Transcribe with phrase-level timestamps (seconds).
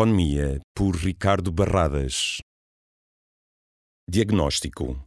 [0.00, 2.38] Economia, por Ricardo Barradas.
[4.08, 4.98] Diagnóstico: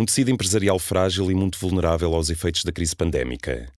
[0.00, 3.70] Um tecido empresarial frágil e muito vulnerável aos efeitos da crise pandémica.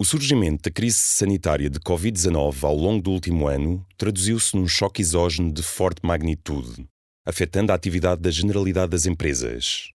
[0.00, 5.02] O surgimento da crise sanitária de Covid-19 ao longo do último ano traduziu-se num choque
[5.02, 6.86] exógeno de forte magnitude,
[7.26, 9.90] afetando a atividade da generalidade das empresas.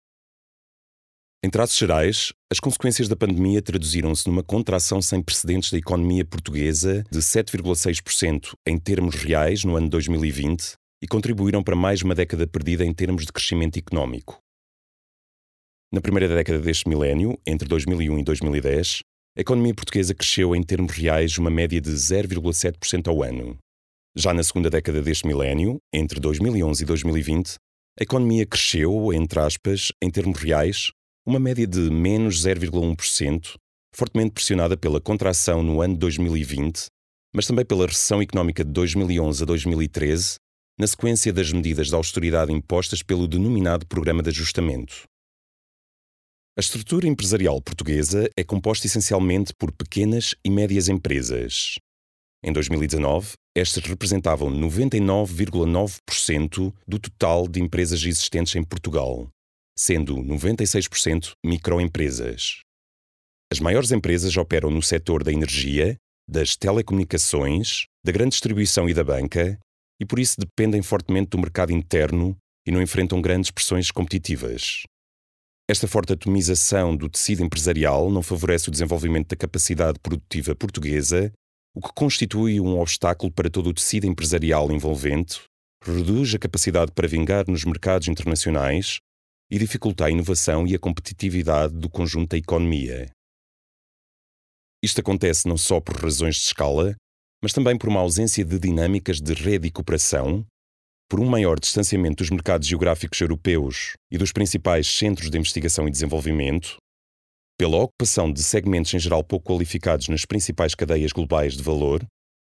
[1.46, 7.04] Em traços gerais, as consequências da pandemia traduziram-se numa contração sem precedentes da economia portuguesa
[7.08, 12.84] de 7,6% em termos reais no ano 2020 e contribuíram para mais uma década perdida
[12.84, 14.40] em termos de crescimento económico.
[15.94, 19.02] Na primeira década deste milénio, entre 2001 e 2010,
[19.38, 23.56] a economia portuguesa cresceu em termos reais uma média de 0,7% ao ano.
[24.16, 27.54] Já na segunda década deste milénio, entre 2011 e 2020,
[28.00, 30.90] a economia cresceu, entre aspas, em termos reais,
[31.26, 33.56] uma média de menos 0,1%,
[33.92, 36.86] fortemente pressionada pela contração no ano 2020,
[37.34, 40.36] mas também pela recessão económica de 2011 a 2013,
[40.78, 45.02] na sequência das medidas de austeridade impostas pelo denominado Programa de Ajustamento.
[46.56, 51.74] A estrutura empresarial portuguesa é composta essencialmente por pequenas e médias empresas.
[52.44, 59.28] Em 2019, estas representavam 99,9% do total de empresas existentes em Portugal
[59.78, 62.60] sendo 96% microempresas.
[63.52, 65.96] As maiores empresas operam no setor da energia,
[66.28, 69.58] das telecomunicações, da grande distribuição e da banca,
[70.00, 72.36] e por isso dependem fortemente do mercado interno
[72.66, 74.82] e não enfrentam grandes pressões competitivas.
[75.68, 81.32] Esta forte atomização do tecido empresarial não favorece o desenvolvimento da capacidade produtiva portuguesa,
[81.74, 85.42] o que constitui um obstáculo para todo o tecido empresarial envolvente,
[85.84, 88.98] reduz a capacidade para vingar nos mercados internacionais
[89.50, 93.10] e dificulta a inovação e a competitividade do conjunto da economia.
[94.82, 96.94] Isto acontece não só por razões de escala,
[97.42, 100.44] mas também por uma ausência de dinâmicas de rede e cooperação,
[101.08, 105.90] por um maior distanciamento dos mercados geográficos europeus e dos principais centros de investigação e
[105.90, 106.76] desenvolvimento,
[107.58, 112.04] pela ocupação de segmentos em geral pouco qualificados nas principais cadeias globais de valor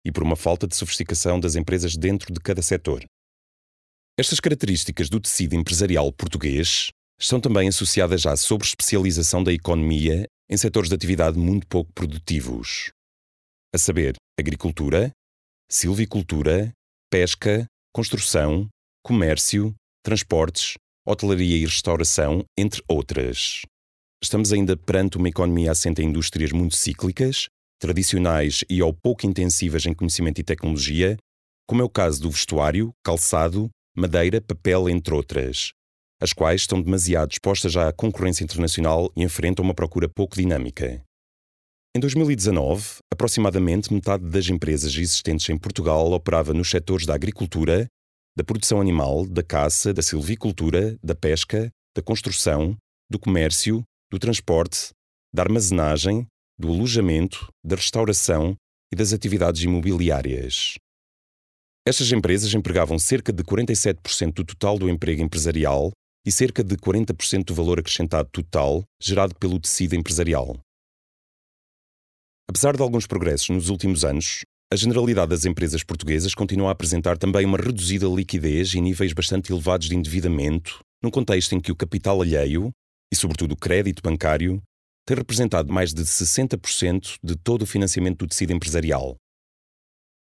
[0.04, 3.04] e por uma falta de sofisticação das empresas dentro de cada setor.
[4.18, 6.88] Estas características do tecido empresarial português
[7.20, 12.90] estão também associadas à sobreespecialização da economia em setores de atividade muito pouco produtivos,
[13.72, 15.12] a saber, agricultura,
[15.70, 16.72] silvicultura,
[17.08, 17.64] pesca,
[17.94, 18.68] construção,
[19.04, 20.74] comércio, transportes,
[21.06, 23.62] hotelaria e restauração, entre outras.
[24.20, 27.46] Estamos ainda perante uma economia assente em indústrias muito cíclicas,
[27.80, 31.16] tradicionais e ou pouco intensivas em conhecimento e tecnologia,
[31.68, 35.72] como é o caso do vestuário, calçado, madeira, papel, entre outras,
[36.22, 41.02] as quais estão demasiado expostas à concorrência internacional e enfrentam uma procura pouco dinâmica.
[41.96, 47.86] Em 2019, aproximadamente metade das empresas existentes em Portugal operava nos setores da agricultura,
[48.36, 52.76] da produção animal, da caça, da silvicultura, da pesca, da construção,
[53.10, 53.82] do comércio,
[54.12, 54.90] do transporte,
[55.34, 56.24] da armazenagem,
[56.56, 58.54] do alojamento, da restauração
[58.92, 60.76] e das atividades imobiliárias.
[61.88, 65.90] Estas empresas empregavam cerca de 47% do total do emprego empresarial
[66.22, 70.60] e cerca de 40% do valor acrescentado total gerado pelo tecido empresarial.
[72.46, 74.40] Apesar de alguns progressos nos últimos anos,
[74.70, 79.50] a generalidade das empresas portuguesas continua a apresentar também uma reduzida liquidez e níveis bastante
[79.50, 82.70] elevados de endividamento, num contexto em que o capital alheio,
[83.10, 84.60] e sobretudo o crédito bancário,
[85.06, 89.16] tem representado mais de 60% de todo o financiamento do tecido empresarial.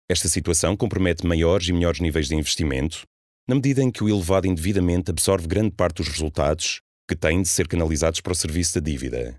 [0.09, 3.03] Esta situação compromete maiores e melhores níveis de investimento,
[3.47, 6.79] na medida em que o elevado endividamento absorve grande parte dos resultados
[7.09, 9.35] que têm de ser canalizados para o serviço da dívida.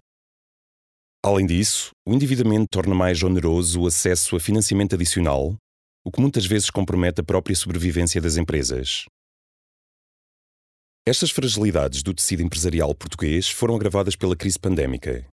[1.25, 5.57] Além disso, o endividamento torna mais oneroso o acesso a financiamento adicional,
[6.05, 9.07] o que muitas vezes compromete a própria sobrevivência das empresas.
[11.07, 15.27] Estas fragilidades do tecido empresarial português foram agravadas pela crise pandémica,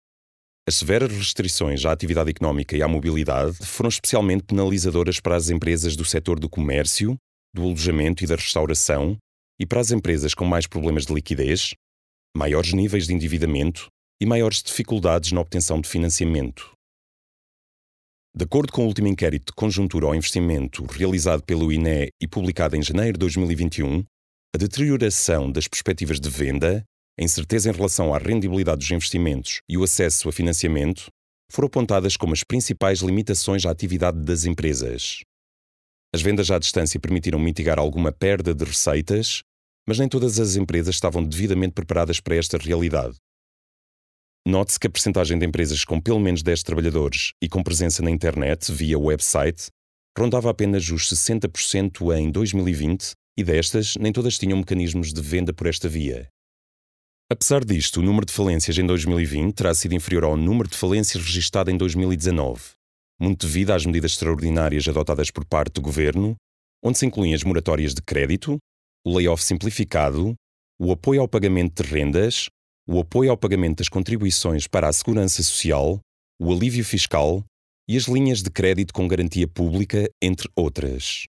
[0.68, 5.96] as severas restrições à atividade económica e à mobilidade foram especialmente penalizadoras para as empresas
[5.96, 7.16] do setor do comércio,
[7.52, 9.16] do alojamento e da restauração
[9.60, 11.74] e para as empresas com mais problemas de liquidez,
[12.36, 13.88] maiores níveis de endividamento
[14.20, 16.70] e maiores dificuldades na obtenção de financiamento.
[18.34, 22.76] De acordo com o último inquérito de conjuntura ao investimento realizado pelo INE e publicado
[22.76, 24.04] em janeiro de 2021,
[24.54, 26.84] a deterioração das perspectivas de venda,
[27.18, 31.10] a incerteza em relação à rendibilidade dos investimentos e o acesso a financiamento
[31.50, 35.20] foram apontadas como as principais limitações à atividade das empresas.
[36.14, 39.42] As vendas à distância permitiram mitigar alguma perda de receitas,
[39.86, 43.16] mas nem todas as empresas estavam devidamente preparadas para esta realidade.
[44.46, 48.10] Note-se que a percentagem de empresas com pelo menos 10 trabalhadores e com presença na
[48.10, 49.68] internet via website
[50.18, 55.66] rondava apenas os 60% em 2020 e destas, nem todas tinham mecanismos de venda por
[55.66, 56.28] esta via.
[57.32, 61.24] Apesar disto, o número de falências em 2020 terá sido inferior ao número de falências
[61.24, 62.60] registado em 2019,
[63.18, 66.36] muito devido às medidas extraordinárias adotadas por parte do governo,
[66.84, 68.58] onde se incluem as moratórias de crédito,
[69.02, 70.34] o layoff simplificado,
[70.78, 72.50] o apoio ao pagamento de rendas,
[72.86, 76.00] o apoio ao pagamento das contribuições para a segurança social,
[76.38, 77.42] o alívio fiscal
[77.88, 81.24] e as linhas de crédito com garantia pública, entre outras.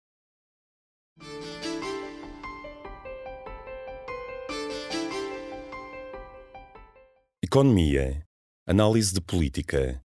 [7.52, 8.24] Economia.
[8.68, 10.00] Análise de política.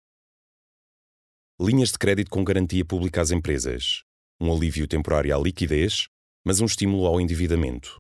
[1.60, 4.04] Linhas de crédito com garantia pública às empresas.
[4.40, 6.08] Um alívio temporário à liquidez,
[6.48, 7.98] mas um estímulo ao endividamento.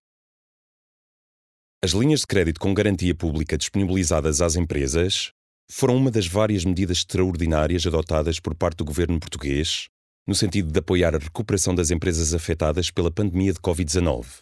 [1.83, 5.33] As linhas de crédito com garantia pública disponibilizadas às empresas
[5.69, 9.87] foram uma das várias medidas extraordinárias adotadas por parte do governo português
[10.25, 14.37] no sentido de apoiar a recuperação das empresas afetadas pela pandemia de Covid-19.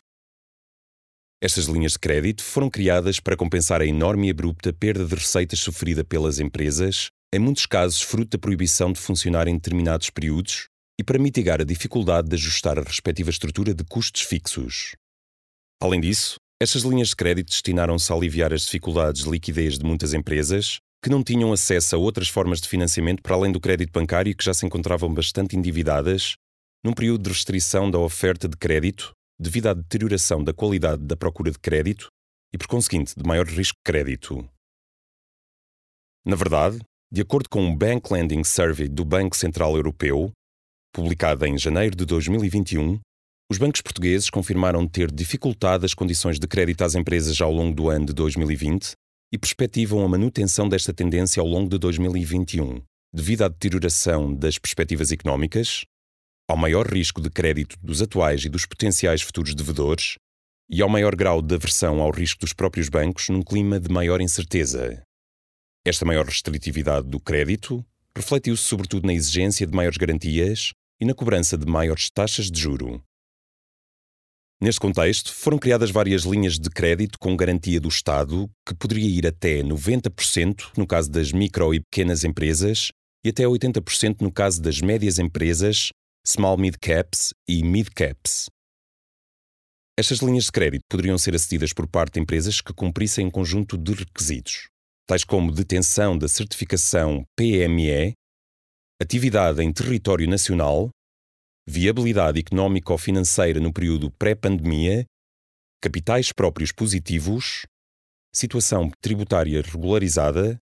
[1.44, 5.60] Estas linhas de crédito foram criadas para compensar a enorme e abrupta perda de receitas
[5.60, 10.68] sofrida pelas empresas, em muitos casos fruto da proibição de funcionar em determinados períodos,
[11.00, 14.96] e para mitigar a dificuldade de ajustar a respectiva estrutura de custos fixos.
[15.82, 20.14] Além disso, estas linhas de crédito destinaram-se a aliviar as dificuldades de liquidez de muitas
[20.14, 24.30] empresas que não tinham acesso a outras formas de financiamento para além do crédito bancário
[24.30, 26.36] e que já se encontravam bastante endividadas,
[26.86, 29.12] num período de restrição da oferta de crédito
[29.42, 32.10] devido à deterioração da qualidade da procura de crédito
[32.54, 34.48] e, por conseguinte, de maior risco de crédito.
[36.24, 36.80] Na verdade,
[37.12, 40.32] de acordo com o Bank Lending Survey do Banco Central Europeu,
[40.94, 43.00] publicado em janeiro de 2021,
[43.52, 47.90] os bancos portugueses confirmaram ter dificultado as condições de crédito às empresas ao longo do
[47.90, 48.92] ano de 2020
[49.34, 55.12] e perspectivam a manutenção desta tendência ao longo de 2021, devido à deterioração das perspectivas
[55.12, 55.84] económicas,
[56.48, 60.16] ao maior risco de crédito dos atuais e dos potenciais futuros devedores
[60.70, 64.22] e ao maior grau de aversão ao risco dos próprios bancos num clima de maior
[64.22, 65.04] incerteza.
[65.86, 67.86] Esta maior restritividade do crédito
[68.16, 73.04] refletiu-se sobretudo na exigência de maiores garantias e na cobrança de maiores taxas de juro.
[74.62, 79.26] Neste contexto, foram criadas várias linhas de crédito com garantia do Estado, que poderia ir
[79.26, 82.92] até 90% no caso das micro e pequenas empresas
[83.26, 85.90] e até 80% no caso das médias empresas,
[86.26, 88.50] small mid caps e mid caps.
[89.98, 93.78] Estas linhas de crédito poderiam ser acedidas por parte de empresas que cumprissem um conjunto
[93.78, 94.68] de requisitos,
[95.08, 98.14] tais como detenção da certificação PME,
[99.02, 100.90] atividade em território nacional
[101.68, 105.06] viabilidade económica ou financeira no período pré-pandemia,
[105.82, 107.66] capitais próprios positivos,
[108.34, 110.58] situação tributária regularizada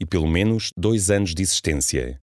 [0.00, 2.20] e pelo menos dois anos de existência.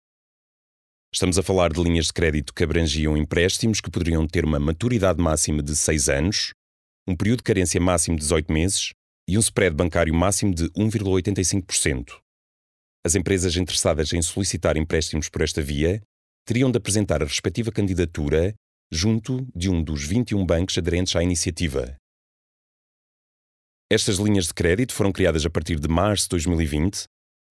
[1.15, 5.17] Estamos a falar de linhas de crédito que abrangiam empréstimos que poderiam ter uma maturidade
[5.17, 6.51] máxima de 6 anos,
[7.07, 8.89] um período de carência máximo de 18 meses
[9.25, 12.19] e um spread bancário máximo de 1,85%.
[13.05, 16.01] As empresas interessadas em solicitar empréstimos por esta via
[16.45, 18.53] teriam de apresentar a respectiva candidatura
[18.91, 21.95] junto de um dos 21 bancos aderentes à iniciativa.
[23.89, 27.05] Estas linhas de crédito foram criadas a partir de março de 2020,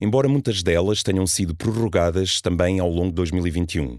[0.05, 3.99] embora muitas delas tenham sido prorrogadas também ao longo de 2021.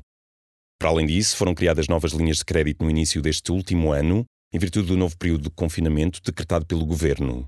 [0.80, 4.60] Para além disso, foram criadas novas linhas de crédito no início deste último ano, em
[4.60, 7.48] virtude do novo período de confinamento decretado pelo governo.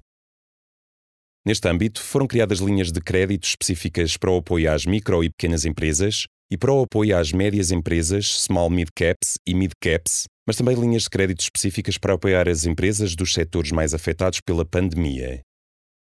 [1.46, 5.64] Neste âmbito, foram criadas linhas de crédito específicas para o apoio às micro e pequenas
[5.64, 10.58] empresas, e para o apoio às médias empresas, small mid caps e mid caps, mas
[10.58, 15.42] também linhas de crédito específicas para apoiar as empresas dos setores mais afetados pela pandemia,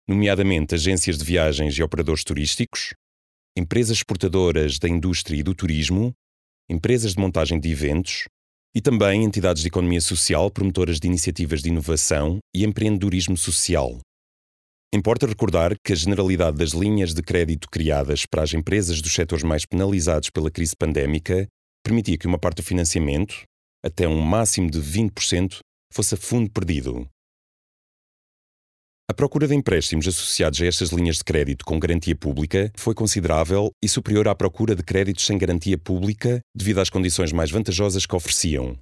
[0.08, 2.94] nomeadamente agências de viagens e operadores turísticos,
[3.56, 6.12] empresas exportadoras da indústria e do turismo,
[6.68, 8.25] empresas de montagem de eventos
[8.75, 13.98] e também entidades de economia social promotoras de iniciativas de inovação e empreendedorismo social.
[14.94, 19.42] Importa recordar que a generalidade das linhas de crédito criadas para as empresas dos setores
[19.42, 21.48] mais penalizados pela crise pandémica
[21.82, 23.42] permitia que uma parte do financiamento,
[23.84, 25.58] até um máximo de 20%,
[25.92, 27.08] fosse a fundo perdido.
[29.08, 33.70] A procura de empréstimos associados a estas linhas de crédito com garantia pública foi considerável
[33.80, 38.16] e superior à procura de créditos sem garantia pública devido às condições mais vantajosas que
[38.16, 38.76] ofereciam,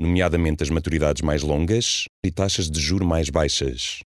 [0.00, 4.00] nomeadamente as maturidades mais longas e taxas de juro mais baixas.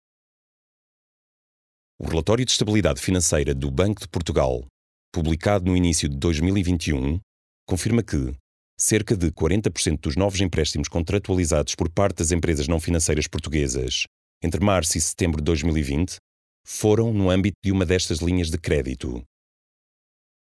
[2.01, 4.67] O relatório de estabilidade financeira do Banco de Portugal,
[5.13, 7.21] publicado no início de 2021,
[7.65, 8.35] confirma que
[8.77, 14.07] cerca de 40% dos novos empréstimos contratualizados por parte das empresas não financeiras portuguesas
[14.43, 16.17] entre março e setembro de 2020
[16.65, 19.23] foram no âmbito de uma destas linhas de crédito.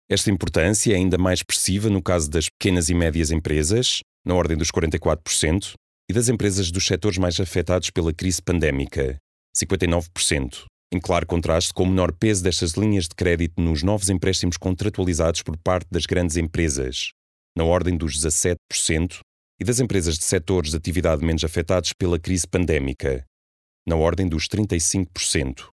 [0.08, 4.56] Esta importância é ainda mais expressiva no caso das pequenas e médias empresas, na ordem
[4.56, 5.74] dos 44%,
[6.08, 9.18] e das empresas dos setores mais afetados pela crise pandémica,
[9.56, 14.56] 59%, em claro contraste com o menor peso destas linhas de crédito nos novos empréstimos
[14.56, 17.10] contratualizados por parte das grandes empresas,
[17.56, 19.20] na ordem dos 17%,
[19.58, 23.24] e das empresas de setores de atividade menos afetados pela crise pandémica,
[23.86, 25.68] na ordem dos 35%.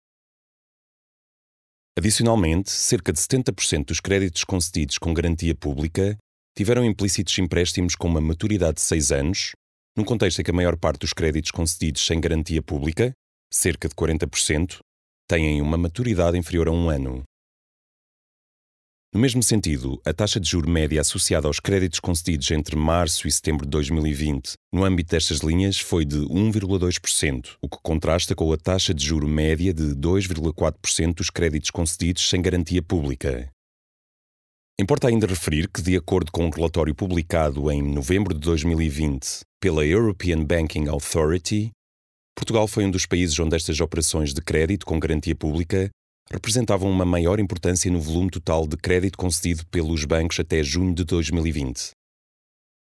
[1.98, 6.16] Adicionalmente, cerca de 70% dos créditos concedidos com garantia pública
[6.56, 9.52] tiveram implícitos empréstimos com uma maturidade de 6 anos,
[9.96, 13.12] num contexto em que a maior parte dos créditos concedidos sem garantia pública,
[13.52, 14.78] cerca de 40%,
[15.28, 17.24] têm uma maturidade inferior a um ano.
[19.18, 23.32] No mesmo sentido, a taxa de juro média associada aos créditos concedidos entre março e
[23.32, 28.56] setembro de 2020 no âmbito destas linhas foi de 1,2%, o que contrasta com a
[28.56, 33.50] taxa de juro média de 2,4% dos créditos concedidos sem garantia pública.
[34.80, 39.84] Importa ainda referir que, de acordo com um relatório publicado em novembro de 2020 pela
[39.84, 41.72] European Banking Authority,
[42.36, 45.90] Portugal foi um dos países onde estas operações de crédito com garantia pública
[46.30, 51.04] representavam uma maior importância no volume total de crédito concedido pelos bancos até junho de
[51.04, 51.90] 2020.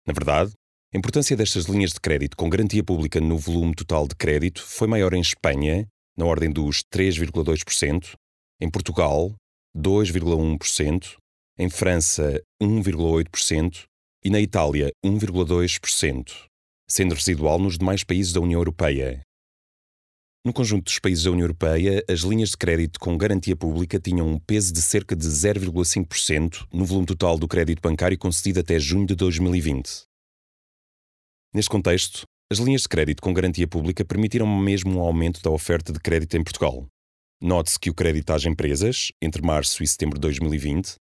[0.08, 0.52] Na verdade,
[0.94, 4.88] a importância destas linhas de crédito com garantia pública no volume total de crédito foi
[4.88, 8.14] maior em Espanha, na ordem dos 3,2%,
[8.62, 9.34] em Portugal,
[9.76, 11.18] 2,1%,
[11.58, 13.86] em França, 1,8%
[14.24, 16.46] e na Itália, 1,2%,
[16.88, 19.22] sendo residual nos demais países da União Europeia,
[20.46, 24.28] no conjunto dos países da União Europeia, as linhas de crédito com garantia pública tinham
[24.28, 29.06] um peso de cerca de 0,5% no volume total do crédito bancário concedido até junho
[29.06, 30.04] de 2020.
[31.54, 35.94] Neste contexto, as linhas de crédito com garantia pública permitiram mesmo um aumento da oferta
[35.94, 36.86] de crédito em Portugal.
[37.42, 40.96] Note-se que o crédito às empresas, entre março e setembro de 2020,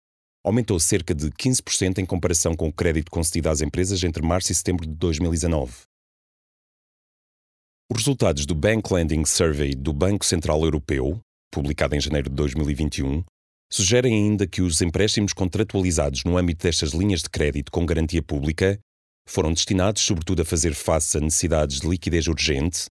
[0.44, 4.54] aumentou cerca de 15% em comparação com o crédito concedido às empresas entre março e
[4.54, 5.89] setembro de 2019.
[7.92, 11.20] Os resultados do Bank Lending Survey do Banco Central Europeu,
[11.50, 13.24] publicado em janeiro de 2021,
[13.70, 18.78] sugerem ainda que os empréstimos contratualizados no âmbito destas linhas de crédito com garantia pública
[19.28, 22.84] foram destinados sobretudo a fazer face a necessidades de liquidez urgente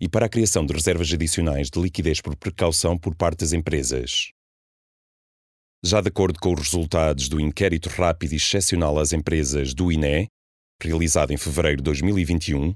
[0.00, 4.30] e para a criação de reservas adicionais de liquidez por precaução por parte das empresas.
[5.84, 10.26] Já de acordo com os resultados do inquérito rápido e excepcional às empresas do INE,
[10.82, 12.74] realizado em fevereiro de 2021,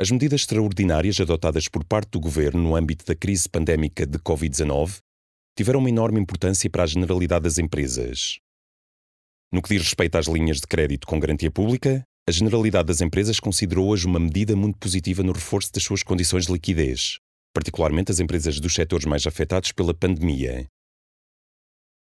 [0.00, 4.96] as medidas extraordinárias adotadas por parte do governo no âmbito da crise pandémica de Covid-19
[5.54, 8.38] tiveram uma enorme importância para a generalidade das empresas.
[9.52, 13.38] No que diz respeito às linhas de crédito com garantia pública, a generalidade das empresas
[13.38, 17.18] considerou-as uma medida muito positiva no reforço das suas condições de liquidez,
[17.52, 20.66] particularmente as empresas dos setores mais afetados pela pandemia.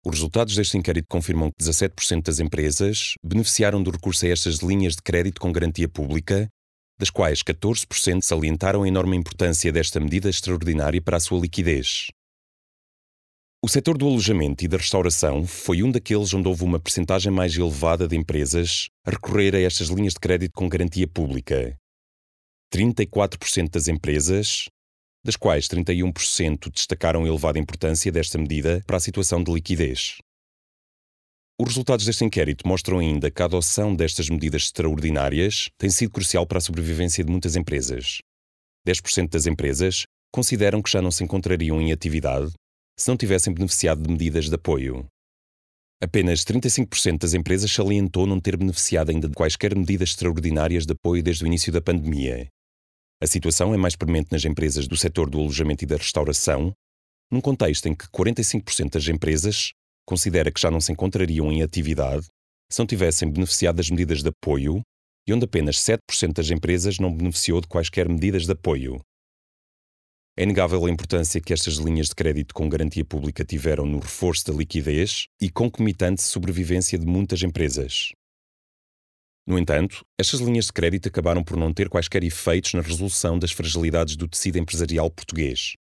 [0.05, 4.97] Os resultados deste inquérito confirmam que 17% das empresas beneficiaram do recurso a estas linhas
[4.97, 6.49] de crédito com garantia pública
[6.97, 12.07] das quais 14% salientaram a enorme importância desta medida extraordinária para a sua liquidez.
[13.63, 17.57] O setor do alojamento e da restauração foi um daqueles onde houve uma percentagem mais
[17.57, 21.75] elevada de empresas a recorrer a estas linhas de crédito com garantia pública.
[22.71, 24.65] 34% das empresas,
[25.23, 30.17] das quais 31% destacaram a elevada importância desta medida para a situação de liquidez.
[31.57, 36.45] Os resultados deste inquérito mostram ainda que a adoção destas medidas extraordinárias tem sido crucial
[36.45, 38.17] para a sobrevivência de muitas empresas.
[38.85, 42.51] 10% das empresas consideram que já não se encontrariam em atividade
[42.99, 45.07] se não tivessem beneficiado de medidas de apoio.
[46.03, 51.23] Apenas 35% das empresas salientou não ter beneficiado ainda de quaisquer medidas extraordinárias de apoio
[51.23, 52.49] desde o início da pandemia.
[53.23, 56.73] A situação é mais premente nas empresas do setor do alojamento e da restauração,
[57.31, 59.71] num contexto em que 45% das empresas
[60.05, 62.27] considera que já não se encontrariam em atividade
[62.71, 64.81] se não tivessem beneficiado das medidas de apoio
[65.27, 69.01] e onde apenas 7% das empresas não beneficiou de quaisquer medidas de apoio.
[70.37, 74.45] É inegável a importância que estas linhas de crédito com garantia pública tiveram no reforço
[74.45, 78.11] da liquidez e concomitante sobrevivência de muitas empresas.
[79.47, 83.51] No entanto, estas linhas de crédito acabaram por não ter quaisquer efeitos na resolução das
[83.51, 85.75] fragilidades do tecido empresarial português,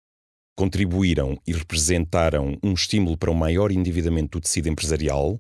[0.63, 5.37] contribuíram e representaram um estímulo para um maior endividamento do tecido empresarial,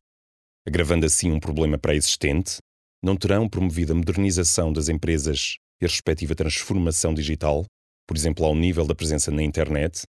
[0.66, 2.56] agravando assim um problema pré-existente,
[3.00, 7.64] não terão promovido a modernização das empresas e a respectiva transformação digital,
[8.04, 10.02] por exemplo, ao nível da presença na internet,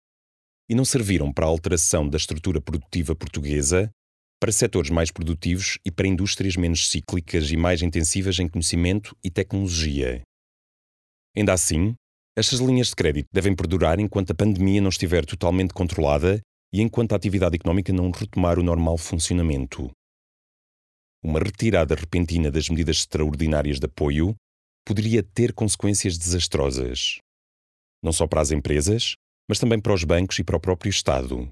[0.67, 3.91] e não serviram para a alteração da estrutura produtiva portuguesa
[4.41, 9.31] para setores mais produtivos e para indústrias menos cíclicas e mais intensivas em conhecimento e
[9.31, 10.23] tecnologia.
[11.37, 11.95] Ainda assim,
[12.35, 16.41] estas linhas de crédito devem perdurar enquanto a pandemia não estiver totalmente controlada
[16.73, 19.91] e enquanto a atividade económica não retomar o normal funcionamento.
[21.23, 24.35] Uma retirada repentina das medidas extraordinárias de apoio
[24.85, 27.19] poderia ter consequências desastrosas.
[28.03, 29.15] Não só para as empresas,
[29.49, 31.51] mas também para os bancos e para o próprio Estado.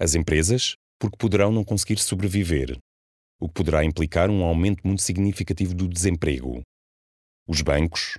[0.00, 2.76] As empresas, porque poderão não conseguir sobreviver,
[3.40, 6.62] o que poderá implicar um aumento muito significativo do desemprego.
[7.48, 8.18] Os bancos,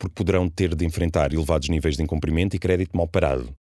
[0.00, 3.54] porque poderão ter de enfrentar elevados níveis de incumprimento e crédito mal parado.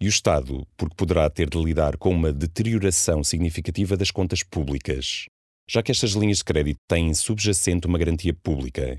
[0.00, 5.26] E o Estado, porque poderá ter de lidar com uma deterioração significativa das contas públicas,
[5.70, 8.98] já que estas linhas de crédito têm subjacente uma garantia pública.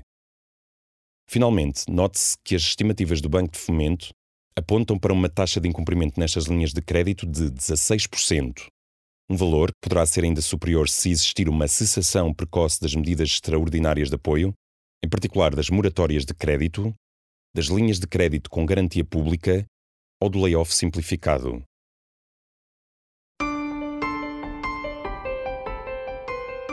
[1.28, 4.08] Finalmente, note-se que as estimativas do Banco de Fomento
[4.56, 8.66] apontam para uma taxa de incumprimento nestas linhas de crédito de 16%,
[9.30, 14.08] um valor que poderá ser ainda superior se existir uma cessação precoce das medidas extraordinárias
[14.08, 14.54] de apoio
[15.04, 16.94] em particular das moratórias de crédito,
[17.54, 19.64] das linhas de crédito com garantia pública
[20.20, 21.62] ou do layoff simplificado.